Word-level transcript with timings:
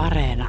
Areena. 0.00 0.48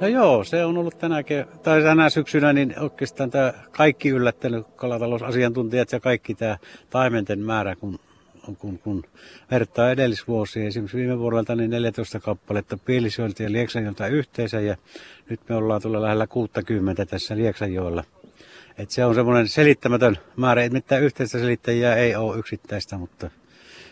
No 0.00 0.08
joo, 0.08 0.44
se 0.44 0.64
on 0.64 0.78
ollut 0.78 0.98
tänä, 0.98 1.16
tai 1.62 1.82
tänä 1.82 2.10
syksynä 2.10 2.52
niin 2.52 2.74
oikeastaan 2.80 3.30
tämä 3.30 3.52
kaikki 3.70 4.08
yllättänyt 4.08 4.66
kalatalousasiantuntijat 4.76 5.92
ja 5.92 6.00
kaikki 6.00 6.34
tämä 6.34 6.58
taimenten 6.90 7.38
määrä, 7.38 7.76
kun, 7.76 7.98
kun, 8.58 8.78
kun 8.78 9.04
vertaa 9.50 9.90
edellisvuosia. 9.90 10.66
Esimerkiksi 10.66 10.96
viime 10.96 11.18
vuodelta 11.18 11.54
niin 11.54 11.70
14 11.70 12.20
kappaletta 12.20 12.78
Pielisoilta 12.84 13.42
ja 13.42 13.52
Lieksanjoilta 13.52 14.06
yhteensä 14.06 14.60
ja 14.60 14.76
nyt 15.28 15.40
me 15.48 15.54
ollaan 15.54 15.82
tulla 15.82 16.02
lähellä 16.02 16.26
60 16.26 17.06
tässä 17.06 17.36
Lieksanjoilla. 17.36 18.04
Et 18.78 18.90
se 18.90 19.04
on 19.04 19.14
semmoinen 19.14 19.48
selittämätön 19.48 20.18
määrä, 20.36 20.64
että 20.64 20.76
mitään 20.76 21.02
yhteistä 21.02 21.38
selittäjää 21.38 21.96
ei 21.96 22.16
ole 22.16 22.38
yksittäistä, 22.38 22.98
mutta 22.98 23.30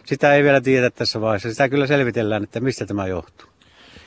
sitä 0.04 0.34
ei 0.34 0.42
vielä 0.42 0.60
tiedä 0.60 0.90
tässä 0.90 1.20
vaiheessa. 1.20 1.50
Sitä 1.50 1.68
kyllä 1.68 1.86
selvitellään, 1.86 2.42
että 2.42 2.60
mistä 2.60 2.86
tämä 2.86 3.06
johtuu. 3.06 3.50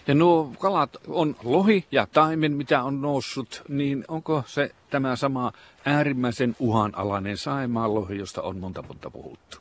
Ja 0.07 0.15
nuo 0.15 0.53
kalat 0.59 0.97
on 1.07 1.35
lohi 1.43 1.85
ja 1.91 2.07
taimen, 2.13 2.53
mitä 2.53 2.83
on 2.83 3.01
noussut, 3.01 3.63
niin 3.67 4.05
onko 4.07 4.43
se 4.47 4.71
tämä 4.89 5.15
sama 5.15 5.51
äärimmäisen 5.85 6.55
uhanalainen 6.59 7.37
saimaan 7.37 7.93
lohi, 7.93 8.17
josta 8.17 8.41
on 8.41 8.57
monta 8.57 8.87
vuotta 8.87 9.09
puhuttu? 9.09 9.57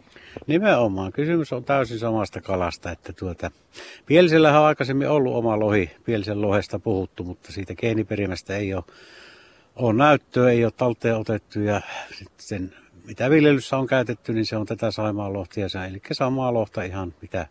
Nimenomaan. 0.46 1.12
Kysymys 1.12 1.52
on 1.52 1.64
täysin 1.64 1.98
samasta 1.98 2.40
kalasta. 2.40 2.90
Että 2.90 3.12
tuota, 3.12 3.50
Pielisellähän 4.06 4.60
on 4.60 4.66
aikaisemmin 4.66 5.08
ollut 5.08 5.34
oma 5.34 5.60
lohi, 5.60 5.90
Pielisen 6.04 6.42
lohesta 6.42 6.78
puhuttu, 6.78 7.24
mutta 7.24 7.52
siitä 7.52 7.74
geeniperimästä 7.74 8.56
ei 8.56 8.74
ole, 8.74 8.84
ole 9.76 9.92
näyttöä, 9.92 10.50
ei 10.50 10.64
ole 10.64 10.72
talteen 10.76 11.16
otettu 11.16 11.60
ja 11.60 11.80
sitten 12.38 12.74
mitä 13.06 13.30
viljelyssä 13.30 13.76
on 13.76 13.86
käytetty, 13.86 14.32
niin 14.32 14.46
se 14.46 14.56
on 14.56 14.66
tätä 14.66 14.90
saimaan 14.90 15.32
lohtia, 15.32 15.66
eli 15.88 16.02
samaa 16.12 16.54
lohta 16.54 16.82
ihan 16.82 17.14
mitä 17.22 17.46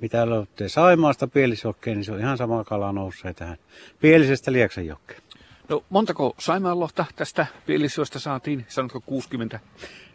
mitä 0.00 0.30
löytyy 0.30 0.68
Saimaasta 0.68 1.28
Pielisjokkeen, 1.28 1.96
niin 1.96 2.04
se 2.04 2.12
on 2.12 2.20
ihan 2.20 2.38
sama 2.38 2.64
kala 2.64 2.92
nousee 2.92 3.34
tähän 3.34 3.56
Pielisestä 4.00 4.52
Lieksanjokkeen. 4.52 5.22
No 5.68 5.84
montako 5.90 6.34
Saimaanlohta 6.38 7.04
tästä 7.16 7.46
Pielisjoesta 7.66 8.18
saatiin, 8.18 8.64
sanotko 8.68 9.00
60? 9.00 9.60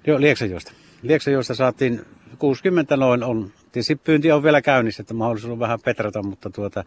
Joo, 0.07 0.21
Lieksanjoesta. 0.21 0.71
Lieksanjoesta 1.01 1.55
saatiin 1.55 2.01
60 2.39 2.97
noin 2.97 3.23
on. 3.23 3.51
Tietysti 3.71 3.95
pyynti 3.95 4.31
on 4.31 4.43
vielä 4.43 4.61
käynnissä, 4.61 5.01
että 5.01 5.13
mahdollisuus 5.13 5.51
on 5.51 5.59
vähän 5.59 5.79
petrata, 5.85 6.23
mutta, 6.23 6.49
tuota, 6.49 6.83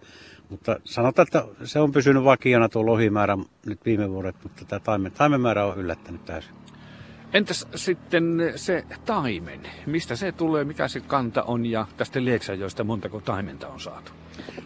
mutta 0.49 0.81
sanotaan, 0.85 1.27
että 1.29 1.45
se 1.65 1.81
on 1.81 1.93
pysynyt 1.93 2.25
vakiona 2.25 2.69
tuo 2.69 2.87
lohimäärä 2.87 3.39
nyt 3.67 3.85
viime 3.85 4.11
vuodet, 4.11 4.37
mutta 4.43 4.65
tämä 4.65 4.81
taimen, 4.81 5.13
taimenmäärä 5.13 5.67
on 5.67 5.79
yllättänyt 5.79 6.25
täysin. 6.25 6.55
Entäs 7.33 7.67
sitten 7.75 8.53
se 8.57 8.85
taimen? 9.05 9.61
Mistä 9.87 10.17
se 10.17 10.33
tulee, 10.33 10.65
mikä 10.65 10.89
se 10.89 11.01
kanta 11.01 11.43
on 11.43 11.67
ja 11.67 11.87
tästä 11.97 12.25
Lieksanjoista 12.25 12.85
montako 12.85 13.21
taimenta 13.21 13.69
on 13.69 13.81
saatu? 13.81 14.13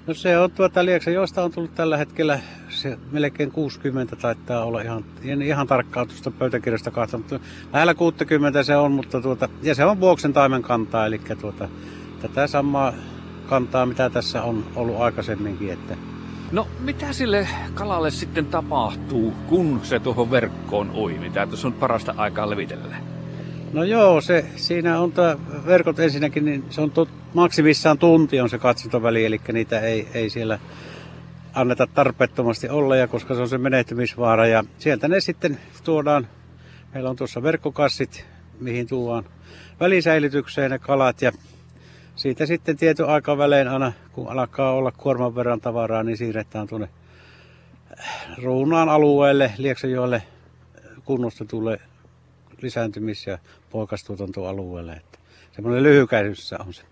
No 0.06 0.14
se 0.14 0.38
on 0.38 0.50
tuota 0.50 0.84
Lieksanjoista 0.84 1.44
on 1.44 1.52
tullut 1.52 1.74
tällä 1.74 1.96
hetkellä 1.96 2.40
se 2.68 2.98
melkein 3.10 3.52
60 3.52 4.16
taitaa 4.16 4.64
olla 4.64 4.80
ihan, 4.80 5.04
ihan 5.44 5.66
tarkkaa 5.66 6.06
tuosta 6.06 6.30
pöytäkirjasta 6.30 6.90
kahta, 6.90 7.18
mutta 7.18 7.40
lähellä 7.72 7.94
60 7.94 8.62
se 8.62 8.76
on, 8.76 8.92
mutta 8.92 9.20
tuota, 9.20 9.48
ja 9.62 9.74
se 9.74 9.84
on 9.84 10.00
vuoksen 10.00 10.32
taimen 10.32 10.62
kantaa, 10.62 11.06
eli 11.06 11.20
tuota, 11.40 11.68
tätä 12.22 12.46
samaa 12.46 12.92
kantaa, 13.48 13.86
mitä 13.86 14.10
tässä 14.10 14.42
on 14.42 14.64
ollut 14.76 15.00
aikaisemminkin, 15.00 15.72
että 15.72 15.96
No 16.52 16.68
mitä 16.80 17.12
sille 17.12 17.48
kalalle 17.74 18.10
sitten 18.10 18.46
tapahtuu, 18.46 19.34
kun 19.48 19.80
se 19.82 20.00
tuohon 20.00 20.30
verkkoon 20.30 20.90
oi, 20.94 21.18
mitä 21.18 21.46
tuossa 21.46 21.68
on 21.68 21.74
parasta 21.74 22.14
aikaa 22.16 22.50
levitellä? 22.50 22.96
No 23.72 23.84
joo, 23.84 24.20
se, 24.20 24.44
siinä 24.56 25.00
on 25.00 25.12
tämä 25.12 25.36
verkot 25.66 25.98
ensinnäkin, 25.98 26.44
niin 26.44 26.64
se 26.70 26.80
on 26.80 26.90
tot, 26.90 27.08
maksimissaan 27.34 27.98
tunti 27.98 28.40
on 28.40 28.50
se 28.50 28.58
katsontoväli, 28.58 29.24
eli 29.24 29.40
niitä 29.52 29.80
ei, 29.80 30.08
ei 30.14 30.30
siellä 30.30 30.58
anneta 31.54 31.86
tarpeettomasti 31.86 32.68
olla, 32.68 32.96
ja 32.96 33.08
koska 33.08 33.34
se 33.34 33.40
on 33.40 33.48
se 33.48 33.58
menehtymisvaara. 33.58 34.46
Ja 34.46 34.64
sieltä 34.78 35.08
ne 35.08 35.20
sitten 35.20 35.58
tuodaan, 35.84 36.26
meillä 36.94 37.10
on 37.10 37.16
tuossa 37.16 37.42
verkkokassit, 37.42 38.26
mihin 38.60 38.86
tuodaan 38.86 39.24
välisäilytykseen 39.80 40.70
ne 40.70 40.78
kalat, 40.78 41.22
ja 41.22 41.32
siitä 42.16 42.46
sitten 42.46 42.76
tietyn 42.76 43.06
aikavälein 43.06 43.68
aina, 43.68 43.92
kun 44.12 44.28
alkaa 44.28 44.72
olla 44.72 44.92
kuorman 44.92 45.34
verran 45.34 45.60
tavaraa, 45.60 46.02
niin 46.02 46.16
siirretään 46.16 46.66
tuonne 46.66 46.88
Ruunaan 48.42 48.88
alueelle, 48.88 49.52
Lieksanjoelle 49.58 50.22
kunnostetulle 51.04 51.80
lisääntymis- 52.62 53.26
ja 53.26 53.38
poikastuotantoalueelle. 53.70 54.92
Että 54.92 55.18
semmoinen 55.52 55.82
lyhykäisyys 55.82 56.52
on 56.52 56.74
se. 56.74 56.82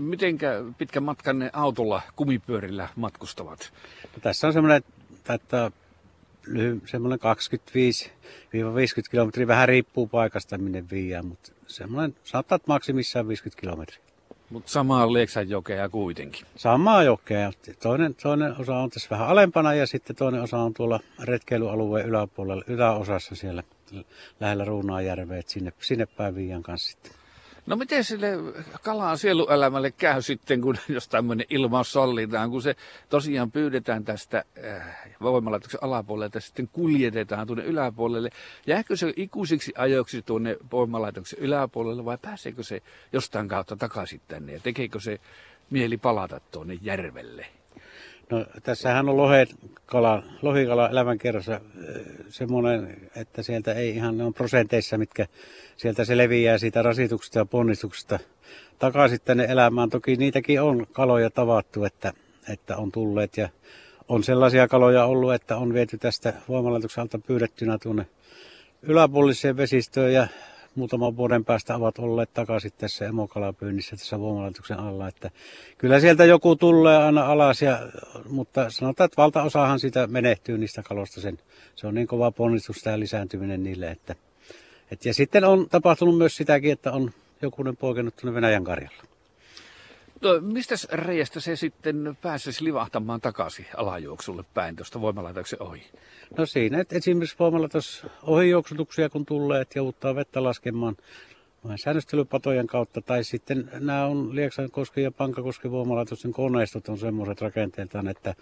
Mitenkä 0.00 0.64
pitkän 0.78 1.02
matkan 1.02 1.38
ne 1.38 1.50
autolla, 1.52 2.02
kumipyörillä 2.16 2.88
matkustavat? 2.96 3.72
No, 4.02 4.20
tässä 4.20 4.46
on 4.46 4.52
semmoinen, 4.52 4.82
että 5.28 5.70
semmoinen 6.86 7.18
25-50 7.18 7.22
kilometriä, 9.10 9.46
vähän 9.46 9.68
riippuu 9.68 10.06
paikasta 10.06 10.58
minne 10.58 10.84
viiään, 10.90 11.26
mutta 11.26 11.52
semmoinen, 11.66 12.16
että 12.40 12.58
maksimissaan 12.66 13.28
50 13.28 13.60
kilometriä. 13.60 14.05
Mutta 14.50 14.70
samaa 14.70 15.12
Lieksanjokea 15.12 15.88
kuitenkin. 15.88 16.46
Samaa 16.56 17.02
jokea. 17.02 17.52
Toinen, 17.82 18.14
toinen 18.14 18.54
osa 18.60 18.76
on 18.76 18.90
tässä 18.90 19.10
vähän 19.10 19.28
alempana 19.28 19.74
ja 19.74 19.86
sitten 19.86 20.16
toinen 20.16 20.42
osa 20.42 20.58
on 20.58 20.74
tuolla 20.74 21.00
retkeilyalueen 21.22 22.06
yläpuolella, 22.06 22.64
yläosassa 22.66 23.34
siellä 23.34 23.62
lähellä 24.40 24.64
Ruunaajärveä, 24.64 25.42
sinne, 25.46 25.72
sinne 25.80 26.06
päin 26.06 26.34
Viian 26.34 26.62
kanssa 26.62 26.92
sitten. 26.92 27.12
No 27.66 27.76
miten 27.76 28.04
sille 28.04 28.28
kalaan 28.82 29.18
sieluelämälle 29.18 29.90
käy 29.90 30.22
sitten, 30.22 30.60
kun 30.60 30.76
jos 30.88 31.08
tämmöinen 31.08 31.46
ilmaus 31.50 31.92
sallitaan, 31.92 32.50
kun 32.50 32.62
se 32.62 32.76
tosiaan 33.08 33.50
pyydetään 33.50 34.04
tästä 34.04 34.44
äh, 34.64 34.96
voimalaitoksen 35.20 35.84
alapuolelta, 35.84 36.40
sitten 36.40 36.68
kuljetetaan 36.68 37.46
tuonne 37.46 37.64
yläpuolelle. 37.64 38.30
Jääkö 38.66 38.96
se 38.96 39.12
ikuisiksi 39.16 39.72
ajoiksi 39.78 40.22
tuonne 40.22 40.56
voimalaitoksen 40.72 41.38
yläpuolelle 41.38 42.04
vai 42.04 42.18
pääseekö 42.22 42.62
se 42.62 42.82
jostain 43.12 43.48
kautta 43.48 43.76
takaisin 43.76 44.20
tänne 44.28 44.52
ja 44.52 44.60
tekeekö 44.60 45.00
se 45.00 45.20
mieli 45.70 45.96
palata 45.96 46.40
tuonne 46.40 46.78
järvelle? 46.82 47.46
No 48.30 48.46
tässähän 48.62 49.08
on 49.08 49.16
lohet, 49.16 49.54
kala, 49.86 50.22
lohikala 50.42 50.88
elämänkerrassa 50.88 51.52
äh, 51.52 51.60
semmoinen, 52.28 52.96
että 53.16 53.42
sieltä 53.42 53.72
ei 53.72 53.90
ihan, 53.90 54.18
ne 54.18 54.24
on 54.24 54.34
prosenteissa, 54.34 54.98
mitkä 54.98 55.26
sieltä 55.76 56.04
se 56.04 56.16
leviää 56.16 56.58
siitä 56.58 56.82
rasituksesta 56.82 57.38
ja 57.38 57.44
ponnistuksesta 57.44 58.18
takaisin 58.78 59.18
tänne 59.24 59.44
elämään. 59.44 59.90
Toki 59.90 60.16
niitäkin 60.16 60.62
on 60.62 60.86
kaloja 60.92 61.30
tavattu, 61.30 61.84
että, 61.84 62.12
että 62.52 62.76
on 62.76 62.92
tulleet 62.92 63.36
ja 63.36 63.48
on 64.08 64.24
sellaisia 64.24 64.68
kaloja 64.68 65.04
ollut, 65.04 65.34
että 65.34 65.56
on 65.56 65.74
viety 65.74 65.98
tästä 65.98 66.32
voimalaitoksen 66.48 67.02
alta 67.02 67.18
pyydettynä 67.18 67.78
tuonne 67.82 68.06
yläpuoliseen 68.82 69.56
vesistöön 69.56 70.12
ja 70.12 70.26
muutaman 70.76 71.16
vuoden 71.16 71.44
päästä 71.44 71.76
ovat 71.76 71.98
olleet 71.98 72.34
takaisin 72.34 72.72
tässä 72.78 73.06
emokalapyynnissä 73.06 73.96
tässä 73.96 74.20
voimalaitoksen 74.20 74.80
alla. 74.80 75.08
Että 75.08 75.30
kyllä 75.78 76.00
sieltä 76.00 76.24
joku 76.24 76.56
tulee 76.56 76.96
aina 76.96 77.26
alas, 77.26 77.62
ja, 77.62 77.78
mutta 78.28 78.70
sanotaan, 78.70 79.04
että 79.04 79.22
valtaosahan 79.22 79.80
sitä 79.80 80.06
menehtyy 80.06 80.58
niistä 80.58 80.82
kalosta. 80.82 81.20
Sen, 81.20 81.38
se 81.76 81.86
on 81.86 81.94
niin 81.94 82.06
kova 82.06 82.30
ponnistus 82.30 82.78
tämä 82.78 83.00
lisääntyminen 83.00 83.62
niille. 83.62 83.90
Että, 83.90 84.14
et, 84.90 85.04
ja 85.04 85.14
sitten 85.14 85.44
on 85.44 85.68
tapahtunut 85.68 86.18
myös 86.18 86.36
sitäkin, 86.36 86.72
että 86.72 86.92
on 86.92 87.10
jokunen 87.42 87.76
poikennut 87.76 88.16
tuonne 88.16 88.34
Venäjän 88.34 88.64
karjalla. 88.64 89.15
No, 90.20 90.40
mistä 90.40 90.74
reiästä 90.92 91.40
se 91.40 91.56
sitten 91.56 92.18
pääsisi 92.22 92.64
livahtamaan 92.64 93.20
takaisin 93.20 93.66
alajuoksulle 93.76 94.44
päin 94.54 94.76
tuosta 94.76 95.00
voimalaitoksen 95.00 95.62
ohi? 95.62 95.82
No 96.38 96.46
siinä, 96.46 96.80
että 96.80 96.96
esimerkiksi 96.96 97.36
voimalaitos 97.38 98.06
ohijuoksutuksia 98.22 99.08
kun 99.08 99.26
tulee, 99.26 99.60
että 99.60 99.78
joutuu 99.78 100.14
vettä 100.14 100.42
laskemaan 100.42 100.96
säännöstelypatojen 101.76 102.66
kautta, 102.66 103.00
tai 103.00 103.24
sitten 103.24 103.70
nämä 103.80 104.06
on 104.06 104.36
Lieksankosken 104.36 105.04
ja 105.04 105.10
Pankakosken 105.10 105.70
voimalaitosten 105.70 106.32
koneistot 106.32 106.88
on 106.88 106.98
semmoiset 106.98 107.40
rakenteeltaan, 107.40 108.08
että, 108.08 108.34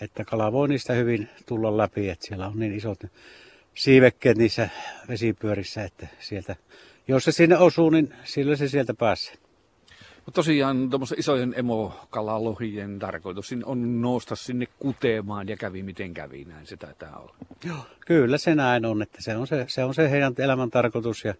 että 0.00 0.24
kala 0.24 0.52
voi 0.52 0.68
niistä 0.68 0.92
hyvin 0.92 1.28
tulla 1.46 1.76
läpi, 1.76 2.08
että 2.08 2.26
siellä 2.26 2.46
on 2.46 2.58
niin 2.58 2.74
isot 2.74 3.00
siivekkeet 3.74 4.38
niissä 4.38 4.68
vesipyörissä, 5.08 5.84
että 5.84 6.06
sieltä, 6.20 6.56
jos 7.08 7.24
se 7.24 7.32
sinne 7.32 7.58
osuu, 7.58 7.90
niin 7.90 8.14
sillä 8.24 8.56
se 8.56 8.68
sieltä 8.68 8.94
pääsee. 8.94 9.47
Mutta 10.28 10.38
tosiaan 10.38 10.90
tuommoisen 10.90 11.18
isojen 11.18 11.54
emokalalohien 11.56 12.98
tarkoitus 12.98 13.54
on 13.64 14.02
nousta 14.02 14.36
sinne 14.36 14.66
kutemaan 14.78 15.48
ja 15.48 15.56
kävi 15.56 15.82
miten 15.82 16.14
kävi, 16.14 16.44
näin 16.44 16.66
se 16.66 16.76
taitaa 16.76 17.18
olla. 17.18 17.34
Joo, 17.64 17.86
kyllä 18.06 18.38
se 18.38 18.54
näin 18.54 18.84
on, 18.86 19.02
että 19.02 19.22
se 19.22 19.36
on 19.36 19.46
se, 19.46 19.64
se, 19.68 19.84
on 19.84 19.94
se 19.94 20.10
heidän 20.10 20.34
elämän 20.38 20.70
tarkoitus 20.70 21.24
ja 21.24 21.34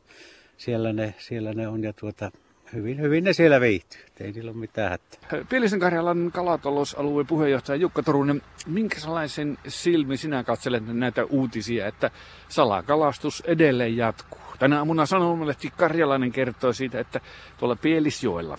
siellä 0.56 0.92
ne, 0.92 1.14
siellä 1.18 1.52
ne 1.52 1.68
on 1.68 1.82
ja 1.82 1.92
tuota, 1.92 2.30
hyvin, 2.72 3.00
hyvin 3.00 3.24
ne 3.24 3.32
siellä 3.32 3.60
viihtyy, 3.60 4.00
ei 4.20 4.32
niillä 4.32 4.50
ole 4.50 4.58
mitään 4.58 4.90
hätää. 4.90 5.44
Pielisen 5.48 5.80
Karjalan 5.80 6.30
kalatalousalueen 6.34 7.26
puheenjohtaja 7.26 7.76
Jukka 7.76 8.02
Torunen, 8.02 8.42
minkälaisen 8.66 9.58
silmi 9.66 10.16
sinä 10.16 10.44
katselet 10.44 10.82
näitä 10.86 11.24
uutisia, 11.24 11.86
että 11.86 12.10
salakalastus 12.48 13.42
edelleen 13.46 13.96
jatkuu? 13.96 14.40
Tänä 14.58 14.78
aamuna 14.78 15.06
Sanomalehti 15.06 15.72
Karjalainen 15.76 16.32
kertoi 16.32 16.74
siitä, 16.74 17.00
että 17.00 17.20
tuolla 17.58 17.76
Pielisjoella 17.76 18.58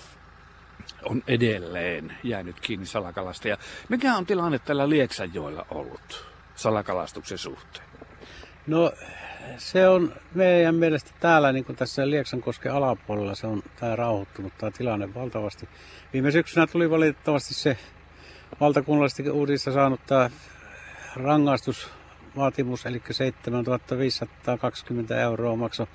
on 1.03 1.23
edelleen 1.27 2.17
jäänyt 2.23 2.59
kiinni 2.59 2.85
salakalasta. 2.85 3.47
Ja 3.47 3.57
mikä 3.89 4.15
on 4.15 4.25
tilanne 4.25 4.59
tällä 4.59 4.89
Lieksanjoella 4.89 5.65
ollut 5.69 6.25
salakalastuksen 6.55 7.37
suhteen? 7.37 7.85
No 8.67 8.91
se 9.57 9.87
on 9.87 10.13
meidän 10.35 10.75
mielestä 10.75 11.11
täällä, 11.19 11.51
niin 11.51 11.65
kuin 11.65 11.75
tässä 11.75 12.09
Lieksankosken 12.09 12.73
alapuolella, 12.73 13.35
se 13.35 13.47
on 13.47 13.63
tämä 13.79 13.95
rauhoittunut 13.95 14.53
tämä 14.57 14.71
tilanne 14.71 15.13
valtavasti. 15.13 15.69
Viime 16.13 16.31
syksynä 16.31 16.67
tuli 16.67 16.89
valitettavasti 16.89 17.53
se 17.53 17.77
valtakunnallisesti 18.59 19.29
uudissa 19.29 19.71
saanut 19.71 20.01
tämä 20.07 20.29
rangaistusvaatimus, 21.15 22.85
eli 22.85 23.01
7520 23.11 25.21
euroa 25.21 25.55
maksoi 25.55 25.87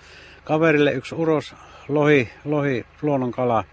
kaverille 0.45 0.93
yksi 0.93 1.15
uros 1.15 1.55
lohi, 1.89 2.31
lohi 2.45 2.87
luonnonkala. 3.03 3.65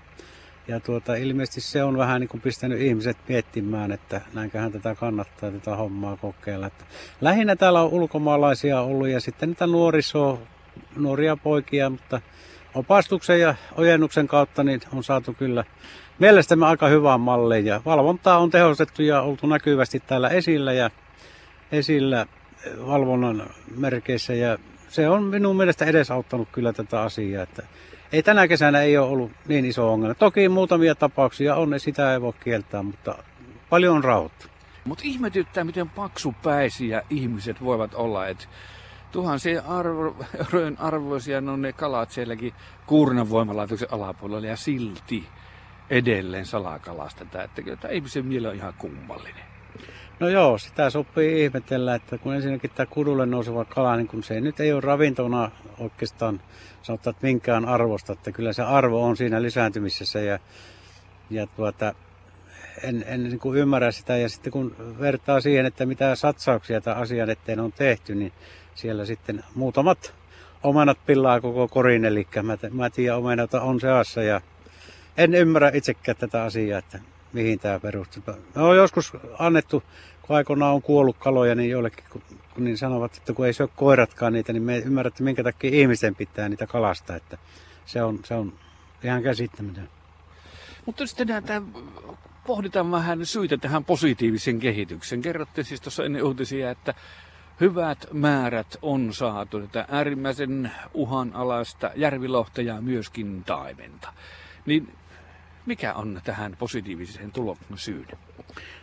Ja 0.68 0.80
tuota, 0.80 1.16
ilmeisesti 1.16 1.62
se 1.62 1.84
on 1.84 1.98
vähän 1.98 2.22
niin 2.22 2.28
kuin 2.28 2.42
pistänyt 2.42 2.82
ihmiset 2.82 3.18
miettimään, 3.28 3.92
että 3.92 4.22
näinköhän 4.34 4.72
tätä 4.72 4.96
kannattaa 4.96 5.52
tätä 5.52 5.76
hommaa 5.76 6.18
kokeilla. 6.18 6.68
Että 6.68 6.86
lähinnä 7.22 7.56
täällä 7.56 7.82
on 7.82 7.90
ulkomaalaisia 7.90 8.82
ollut 8.82 9.08
ja 9.08 9.20
sitten 9.20 9.50
niitä 9.50 9.68
nuorisoa, 9.68 10.38
nuoria 10.96 11.38
poikia, 11.38 11.90
mutta 11.90 12.22
opastuksen 12.76 13.40
ja 13.40 13.56
ojennuksen 13.78 14.28
kautta 14.28 14.64
niin 14.64 14.82
on 14.94 15.04
saatu 15.04 15.34
kyllä 15.34 15.64
mielestämme 16.20 16.66
aika 16.66 16.88
hyvään 16.88 17.20
malliin. 17.20 17.66
Ja 17.66 17.82
valvontaa 17.86 18.38
on 18.38 18.50
tehostettu 18.50 19.02
ja 19.02 19.22
oltu 19.22 19.48
näkyvästi 19.48 20.00
täällä 20.00 20.30
esillä 20.30 20.74
ja 20.74 20.90
esillä 21.72 22.26
valvonnan 22.88 23.50
merkeissä 23.76 24.34
ja 24.34 24.58
se 24.88 25.10
on 25.10 25.24
minun 25.24 25.58
mielestä 25.58 25.86
edesauttanut 25.86 26.48
kyllä 26.52 26.74
tätä 26.74 27.02
asiaa. 27.02 27.44
Että 27.44 27.64
ei 28.12 28.24
tänä 28.24 28.48
kesänä 28.48 28.82
ei 28.82 28.98
ole 28.98 29.08
ollut 29.08 29.32
niin 29.48 29.66
iso 29.66 29.94
ongelma. 29.94 30.16
Toki 30.16 30.50
muutamia 30.50 30.96
tapauksia 30.96 31.56
on, 31.56 31.80
sitä 31.80 32.14
ei 32.14 32.22
voi 32.22 32.34
kieltää, 32.44 32.84
mutta 32.84 33.24
paljon 33.70 33.96
on 33.96 34.04
rauhoittu. 34.04 34.48
Mutta 34.86 35.04
ihmetyttää, 35.08 35.64
miten 35.64 35.90
paksupäisiä 35.90 37.02
ihmiset 37.10 37.64
voivat 37.64 37.94
olla, 37.94 38.28
että 38.28 38.46
tuhansien 39.12 39.66
arvo, 39.66 40.16
arvoisia 40.78 41.38
on 41.38 41.62
ne 41.62 41.74
kalat 41.74 42.12
sielläkin 42.12 42.54
Kuurnan 42.86 43.30
voimalaitoksen 43.30 43.88
alapuolella 43.92 44.48
ja 44.48 44.56
silti 44.56 45.28
edelleen 45.90 46.46
salakalastetaan. 46.46 47.46
Että 47.46 47.62
kyllä 47.62 47.78
tämä 47.78 47.94
ihmisen 47.94 48.26
mieli 48.26 48.48
on 48.48 48.56
ihan 48.56 48.74
kummallinen. 48.78 49.44
No 50.20 50.30
joo, 50.30 50.58
sitä 50.58 50.90
sopii 50.90 51.44
ihmetellä, 51.44 51.96
että 51.96 52.18
kun 52.18 52.36
ensinnäkin 52.36 52.72
tämä 52.76 52.86
kudulle 52.86 53.26
nouseva 53.26 53.66
kala, 53.66 53.96
niin 53.96 54.08
kun 54.08 54.24
se 54.24 54.42
nyt 54.42 54.60
ei 54.60 54.74
ole 54.74 54.82
ravintona 54.82 55.52
oikeastaan 55.80 56.42
sanotaan, 56.82 57.12
että 57.12 57.28
minkään 57.28 57.66
arvosta, 57.66 58.14
että 58.14 58.32
kyllä 58.32 58.54
se 58.54 58.62
arvo 58.62 59.04
on 59.04 59.18
siinä 59.18 59.42
lisääntymisessä 59.42 60.20
ja, 60.20 60.40
ja 61.30 61.48
tuota, 61.48 61.96
en, 62.84 63.04
en 63.08 63.24
niin 63.24 63.40
kuin 63.40 63.60
ymmärrä 63.60 63.92
sitä. 63.92 64.18
Ja 64.18 64.30
sitten 64.30 64.54
kun 64.54 64.76
vertaa 65.00 65.42
siihen, 65.42 65.66
että 65.66 65.86
mitä 65.86 66.16
satsauksia 66.16 66.82
tämän 66.82 67.00
asian 67.00 67.30
eteen 67.30 67.60
on 67.60 67.72
tehty, 67.72 68.16
niin 68.16 68.32
siellä 68.76 69.06
sitten 69.06 69.44
muutamat 69.56 70.14
omenat 70.64 70.98
pillaa 71.06 71.42
koko 71.42 71.68
korin, 71.68 72.06
eli 72.06 72.28
mä, 72.44 72.58
mä 72.72 72.90
tiedän 72.90 73.18
omenata 73.18 73.62
on 73.62 73.80
seassa 73.80 74.24
ja 74.24 74.42
en 75.18 75.34
ymmärrä 75.34 75.72
itsekään 75.74 76.18
tätä 76.18 76.44
asiaa, 76.44 76.80
että 76.80 77.00
mihin 77.34 77.60
tämä 77.60 77.80
perustuu. 77.80 78.24
Me 78.56 78.62
on 78.62 78.78
joskus 78.78 79.14
annettu, 79.40 79.84
kun 80.22 80.36
aikoinaan 80.36 80.74
on 80.74 80.82
kuollut 80.82 81.18
kaloja, 81.18 81.56
niin 81.56 81.70
joillekin 81.70 82.06
niin 82.58 82.78
sanovat, 82.78 83.18
että 83.18 83.34
kun 83.34 83.46
ei 83.46 83.54
ole 83.60 83.70
koiratkaan 83.76 84.34
niitä, 84.34 84.54
niin 84.54 84.64
me 84.64 84.76
ei 84.76 84.82
ymmärrä, 84.82 85.08
että 85.08 85.24
minkä 85.24 85.44
takia 85.44 85.70
ihmisten 85.74 86.16
pitää 86.16 86.50
niitä 86.50 86.68
kalasta. 86.68 87.16
Että 87.16 87.38
se, 87.86 88.04
on, 88.04 88.20
se 88.26 88.34
on 88.34 88.54
ihan 89.04 89.24
käsittämätön. 89.24 89.90
Mutta 90.86 91.08
sitten 91.08 91.28
näitä 91.28 91.62
pohditaan 92.48 92.92
vähän 92.92 93.26
syitä 93.26 93.58
tähän 93.58 93.86
positiivisen 93.86 94.60
kehityksen. 94.60 95.22
Kerrotte 95.22 95.64
siis 95.64 95.82
tuossa 95.82 96.04
ennen 96.04 96.24
uutisia, 96.24 96.72
että 96.72 96.94
hyvät 97.62 98.08
määrät 98.14 98.78
on 98.82 99.14
saatu 99.14 99.60
tätä 99.60 99.86
äärimmäisen 99.90 100.72
uhanalaista 100.94 101.92
järvilohta 101.96 102.62
ja 102.62 102.82
myöskin 102.82 103.44
taimenta. 103.44 104.14
Niin 104.66 104.94
mikä 105.66 105.94
on 105.94 106.22
tähän 106.24 106.56
positiiviseen 106.60 107.32
tuloksen 107.32 107.78
syyn? 107.78 108.08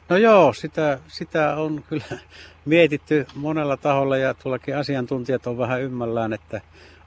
No 0.09 0.17
joo, 0.17 0.53
sitä, 0.53 0.99
sitä 1.09 1.57
on 1.57 1.85
kyllä 1.89 2.19
mietitty 2.65 3.27
monella 3.35 3.77
taholla 3.77 4.17
ja 4.17 4.35
tuollakin 4.35 4.77
asiantuntijat 4.77 5.47
on 5.47 5.59
vähän 5.59 5.83
ymmällään, 5.83 6.33
että 6.33 6.61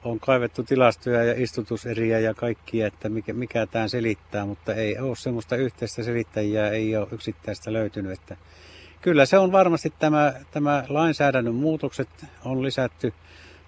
on 0.04 0.20
kaivettu 0.20 0.62
tilastoja 0.62 1.24
ja 1.24 1.34
istutuseriä 1.36 2.18
ja 2.18 2.34
kaikkia, 2.34 2.86
että 2.86 3.08
mikä, 3.08 3.32
mikä 3.32 3.66
tämä 3.66 3.88
selittää, 3.88 4.46
mutta 4.46 4.74
ei 4.74 4.98
ole 4.98 5.16
semmoista 5.16 5.56
yhteistä 5.56 6.02
selittäjää, 6.02 6.70
ei 6.70 6.96
ole 6.96 7.08
yksittäistä 7.12 7.72
löytynyt. 7.72 8.12
Että 8.12 8.36
kyllä 9.00 9.26
se 9.26 9.38
on 9.38 9.52
varmasti 9.52 9.92
tämä, 9.98 10.32
tämä 10.50 10.84
lainsäädännön 10.88 11.54
muutokset 11.54 12.08
on 12.44 12.62
lisätty, 12.62 13.12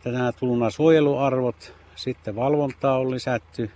tänä 0.02 0.32
tuluna 0.32 0.70
suojeluarvot, 0.70 1.74
sitten 1.96 2.36
valvontaa 2.36 2.98
on 2.98 3.10
lisätty, 3.10 3.70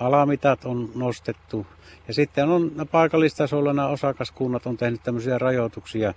alamitat 0.00 0.64
on 0.64 0.90
nostettu. 0.94 1.66
Ja 2.08 2.14
sitten 2.14 2.48
on 2.48 2.72
paikallistasolla 2.90 3.72
nämä 3.72 3.88
osakaskunnat 3.88 4.66
on 4.66 4.76
tehnyt 4.76 5.02
tämmöisiä 5.02 5.38
rajoituksia 5.38 6.14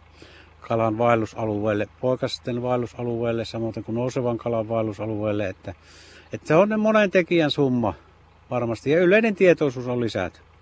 kalan 0.62 0.98
vaellusalueelle, 0.98 1.88
poikasten 2.02 2.62
vaellusalueelle, 2.62 3.46
samoin 3.46 3.74
kuin 3.86 3.96
nousevan 3.96 4.38
kalan 4.38 4.70
vaellusalueelle. 4.70 5.50
Että, 5.50 5.74
että 6.34 6.48
se 6.48 6.56
on 6.56 6.80
monen 6.80 7.12
tekijän 7.12 7.52
summa 7.52 7.94
varmasti 8.50 8.92
ja 8.92 9.00
yleinen 9.00 9.36
tietoisuus 9.36 9.88
on 9.88 10.02
lisääntynyt. 10.02 10.53